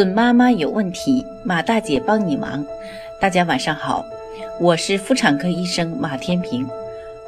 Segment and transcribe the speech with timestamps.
[0.00, 2.64] 准妈妈有问题，马大姐帮你忙。
[3.20, 4.02] 大家晚上好，
[4.58, 6.66] 我是妇产科医生马天平，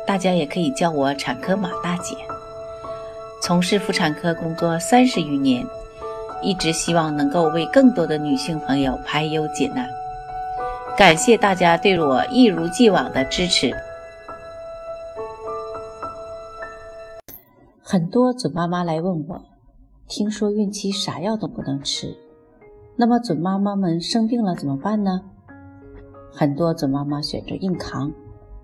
[0.07, 2.17] 大家也可以叫我产科马大姐。
[3.43, 5.63] 从事妇产科工作三十余年，
[6.41, 9.87] 一直希望能够为更多的女性朋友排忧解难。
[10.97, 13.71] 感谢大家对我一如既往的支持。
[17.83, 19.43] 很多准妈妈来问我，
[20.09, 22.17] 听说孕期啥药都不能吃。
[23.03, 25.23] 那么准妈妈们生病了怎么办呢？
[26.33, 28.13] 很多准妈妈选择硬扛，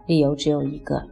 [0.06, 1.02] 理由只有一个：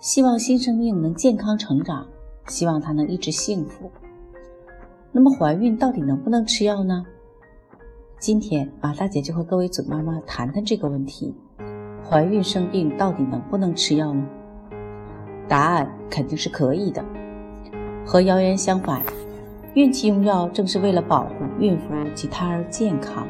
[0.00, 2.04] 希望新生命能健康成长，
[2.48, 3.88] 希望她能一直幸福。
[5.12, 7.06] 那么怀孕到底能不能吃药呢？
[8.18, 11.32] 今天马大姐就和各位准妈妈谈谈这个问题：
[12.04, 14.26] 怀孕生病到底能不能吃药呢？
[15.46, 17.04] 答案肯定是可以的。
[18.04, 19.00] 和谣言相反。
[19.76, 21.84] 孕期用药正是为了保护孕妇
[22.14, 23.28] 及胎儿健康，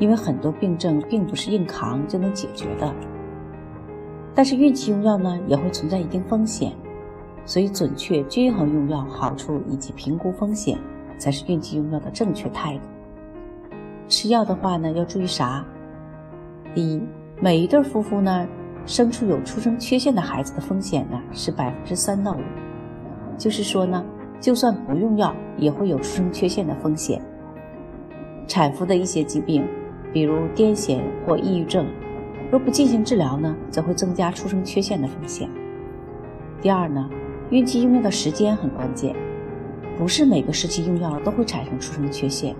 [0.00, 2.92] 因为很多病症并不是硬扛就能解决的。
[4.34, 6.72] 但是孕期用药呢，也会存在一定风险，
[7.44, 10.76] 所以准确均衡用药好处以及评估风险，
[11.16, 12.82] 才是孕期用药的正确态度。
[14.08, 15.64] 吃药的话呢，要注意啥？
[16.74, 17.00] 第一，
[17.40, 18.44] 每一对夫妇呢，
[18.86, 22.40] 生出有出生缺陷的孩子的风险呢是百分之三到五，
[23.38, 24.04] 就是说呢。
[24.40, 27.20] 就算不用药，也会有出生缺陷的风险。
[28.48, 29.64] 产妇的一些疾病，
[30.12, 31.86] 比如癫痫或抑郁症，
[32.50, 35.48] 若不进行治疗呢，则会增加出生缺陷的风险。
[36.60, 37.08] 第二呢，
[37.50, 39.14] 孕期用药的时间很关键，
[39.98, 42.56] 不是每个时期用药都会产生出生缺陷。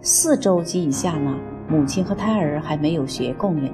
[0.00, 1.34] 四周及以下呢，
[1.66, 3.72] 母亲和胎儿还没有血液供应，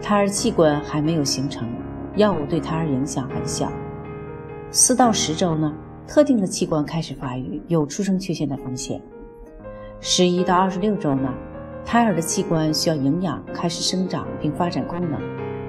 [0.00, 1.66] 胎儿器官还没有形成，
[2.14, 3.72] 药物对胎儿影响很小。
[4.70, 5.74] 四到十周呢？
[6.06, 9.00] 特定的器官开始发育，有出生缺陷的风险。
[10.00, 11.32] 十一到二十六周呢，
[11.84, 15.20] 胎儿的器官需要营养，开始生长并发展功能，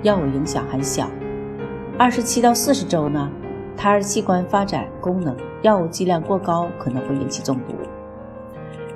[0.03, 1.09] 药物影响很小。
[1.97, 3.31] 二十七到四十周呢，
[3.75, 7.73] 胎儿器官发展功能，药物剂量过高可能会引起中毒。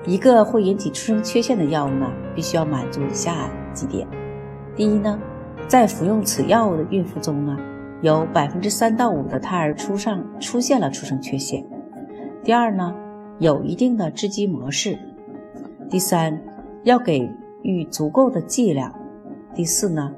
[0.05, 4.07] 一个会引起出生缺陷的药物呢，必须要满足以下几点：
[4.75, 5.19] 第一呢，
[5.67, 7.57] 在服用此药物的孕妇中呢。
[8.01, 11.63] 有百分之三到五的胎儿出上出现了出生缺陷。
[12.43, 12.95] 第二呢，
[13.37, 14.97] 有一定的制剂模式。
[15.89, 16.41] 第三，
[16.83, 17.29] 要给
[17.61, 18.91] 予足够的剂量。
[19.53, 20.11] 第四呢，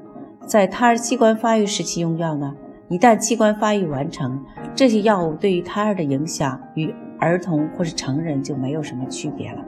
[0.46, 2.54] 在胎儿器官发育时期用药呢，
[2.88, 4.42] 一旦器官发育完成，
[4.74, 9.62] 这些药物对于胎儿的影响与儿童或是成人就没有什么区别了。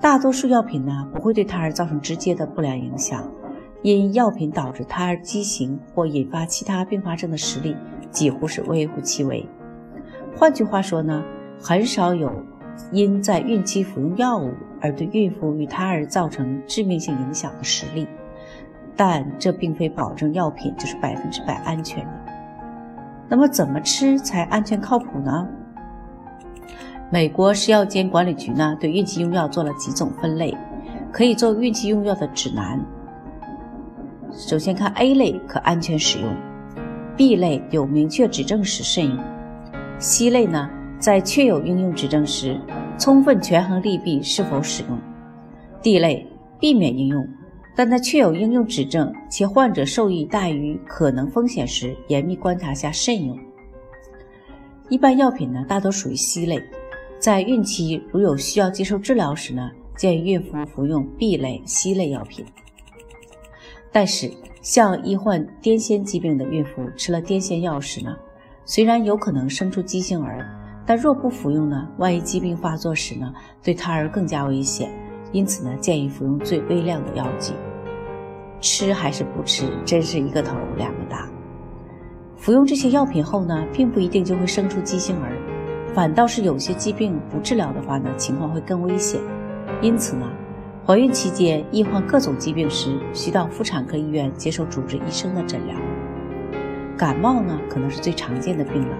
[0.00, 3.26] 大多数药品呢，不会对胎儿造成直接的不良影响。
[3.82, 7.76] 因药品导致胎儿畸形或引发其他并发症的实例
[8.10, 9.48] 几乎是微乎其微。
[10.36, 11.22] 换句话说呢，
[11.60, 12.30] 很少有
[12.92, 18.06] 因在孕期服用药物而对孕妇与胎儿造成致命性影响的实例。
[18.96, 22.10] 但这并非保证药品就是百分之百安全的。
[23.28, 25.46] 那么怎么吃才安全靠谱呢？
[27.08, 30.56] 美国食药监管理局呢对孕期用药做了几种分类，
[31.12, 32.84] 可以做孕期用药的指南。
[34.30, 36.34] 首先看 A 类可安全使用
[37.16, 39.18] ，B 类有明确指证时慎用
[39.98, 40.68] ，C 类呢
[40.98, 42.60] 在确有应用指证时，
[42.98, 44.98] 充分权衡利弊是否使用
[45.82, 46.26] ，D 类
[46.60, 47.26] 避免应用，
[47.74, 53.38] 但在确有应用指证且患者受益大于可能风险时，严密观察下慎用。
[54.88, 56.62] 一般药品呢大多属于 C 类，
[57.18, 62.44] 在孕期如有需要接受治疗时呢，建议孕妇服用 B 类、C 类药品。
[63.90, 68.14] 但是，像易患癫痫疾病的孕妇吃了癫痫药时呢，
[68.64, 70.46] 虽然有可能生出畸形儿，
[70.84, 73.32] 但若不服用呢，万一疾病发作时呢，
[73.62, 74.90] 对胎儿更加危险。
[75.32, 77.54] 因此呢，建议服用最微量的药剂。
[78.60, 81.28] 吃还是不吃，真是一个头两个大。
[82.36, 85.32] 服用这些药品后呢，并不一定就会生出畸形儿，
[85.94, 89.20] 反倒是有些疾病不治疗的话呢，情况会更危险。
[89.80, 90.26] 因此呢。
[90.88, 95.76] 怀孕期间易患各种疾病时，需到妇产科医院接受主治医生的诊疗。
[96.96, 98.96] 感冒呢，可能是最常见的病了，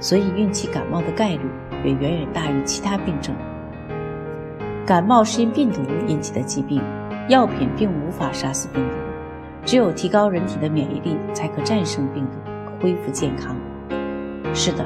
[0.00, 1.40] 所以孕期感冒的概率
[1.82, 3.34] 也远远大于其他病症。
[4.84, 6.82] 感冒是因病毒引起的疾病，
[7.30, 8.94] 药品并无法杀死病毒，
[9.64, 12.38] 只有提高人体的免疫力，才可战胜病毒，
[12.82, 13.56] 恢复健康。
[14.52, 14.84] 是的，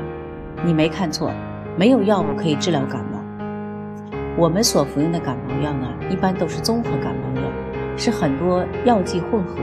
[0.65, 1.33] 你没看错，
[1.77, 3.22] 没有药物可以治疗感冒。
[4.37, 7.49] 我们所服用的感冒药呢，一般都是综合感冒药，
[7.99, 9.59] 是很多药剂混合，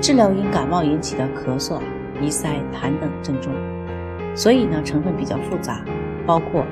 [0.00, 1.78] 治疗因感冒引起的咳嗽、
[2.18, 3.54] 鼻塞、痰等症状。
[4.34, 5.84] 所以呢，成分比较复杂，
[6.26, 6.64] 包括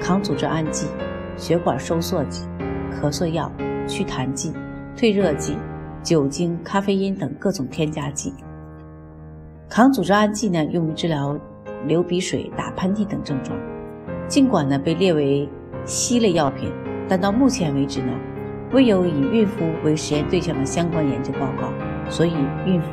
[0.00, 0.88] 抗组织胺剂、
[1.36, 2.44] 血管收缩剂、
[2.92, 3.50] 咳嗽药、
[3.86, 4.52] 祛痰剂、
[4.96, 5.56] 退热剂、
[6.02, 8.34] 酒精、咖啡因等各种添加剂。
[9.70, 11.38] 抗组织胺剂呢，用于治疗
[11.86, 13.56] 流鼻水、打喷嚏等症状。
[14.26, 15.48] 尽管呢被列为
[15.88, 16.70] 硒类药品，
[17.08, 18.12] 但到目前为止呢，
[18.72, 21.72] 未有以孕妇为实验对象的相关研究报告，
[22.10, 22.34] 所以
[22.66, 22.88] 孕妇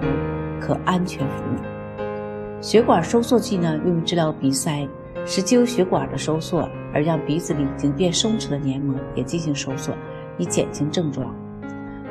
[0.61, 2.61] 可安全服用。
[2.61, 4.87] 血管收缩剂呢，用于治疗鼻塞。
[5.27, 9.91] 使旧血管的收缩，而让鼻子里已经变松弛的黏膜也进行收缩，
[10.37, 11.35] 以减轻症状。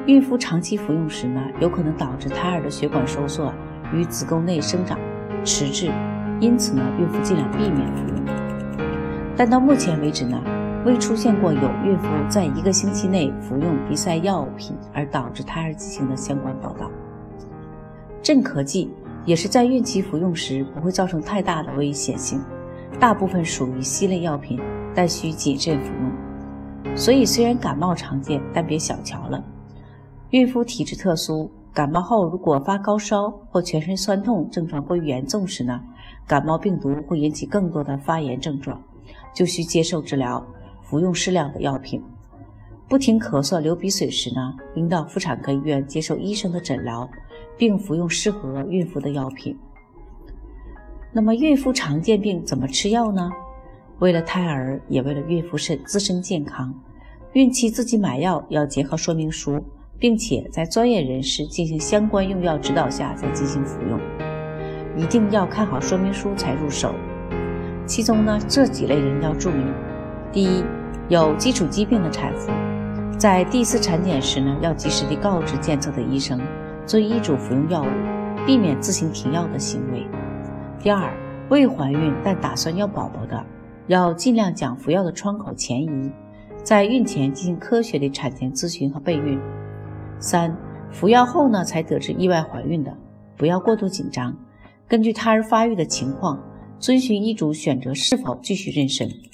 [0.06, 3.54] 孕妇长期服用时呢，有可能导致胎儿的血管收缩
[3.92, 4.98] 与子宫内生长
[5.44, 5.92] 迟滞，
[6.40, 8.24] 因此呢，孕妇尽量避免服用。
[9.36, 10.42] 但到目前为止呢，
[10.84, 16.90] 未出现过有孕妇在一个星期内服用鼻塞药品而导致胎儿畸形的相关报道。
[18.22, 18.90] 镇咳剂
[19.24, 22.40] 也是在孕期服用时不会造成太大的危险性。
[23.00, 24.60] 大部分属于硒类药品，
[24.94, 26.96] 但需谨慎服用。
[26.96, 29.42] 所以，虽然感冒常见，但别小瞧了。
[30.30, 35.80] 孕妇体质特殊，感冒后如果发高烧或全身酸痛，症状过于严重时呢，
[36.26, 38.80] 感冒病毒会引起更多的发炎症状，
[39.34, 40.46] 就需接受治疗，
[40.94, 42.00] 服用适量的药品。
[42.88, 47.10] 不停咳嗽、流鼻水时呢，应到妇产科医院接受医生的诊疗，
[47.58, 49.58] 并服用适合孕妇的药品。
[51.12, 53.28] 那么孕妇常见病怎么吃药呢？
[53.98, 56.72] 为了胎儿，也为了孕妇身自身健康，
[57.32, 59.60] 孕期自己买药要结合说明书，
[59.98, 63.98] 并且在专业人士进行相关用药指导下再进行服用。
[64.96, 66.94] 一定要看好说明书才入手。
[67.84, 69.64] 其中呢，这几类人要注意：
[70.32, 70.64] 第一，
[71.10, 72.50] 有基础疾病的产妇，
[73.18, 76.40] 在第一次产检时呢，要及时地告知监测的医生，
[76.86, 80.06] 遵医嘱服用药物，避免自行停药的行为。
[80.78, 81.12] 第二，
[81.50, 83.44] 未怀孕但打算要宝宝的，
[83.86, 86.10] 要尽量将服药的窗口前移，
[86.62, 89.38] 在孕前进行科学的产前咨询和备孕。
[90.18, 90.56] 三，
[90.90, 92.96] 服药后呢才得知意外怀孕的，
[93.36, 94.34] 不要过度紧张，
[94.88, 96.42] 根据胎儿发育的情况，
[96.78, 99.33] 遵循医嘱选择是否继续妊娠。